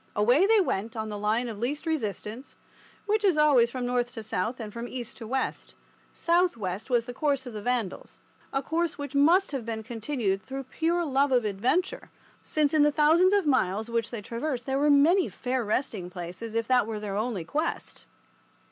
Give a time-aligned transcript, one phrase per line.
[0.15, 2.55] Away they went on the line of least resistance,
[3.05, 5.75] which is always from north to south and from east to west.
[6.11, 10.63] South west was the course of the Vandals—a course which must have been continued through
[10.63, 12.09] pure love of adventure,
[12.41, 16.55] since in the thousands of miles which they traversed there were many fair resting places,
[16.55, 18.05] if that were only their quest.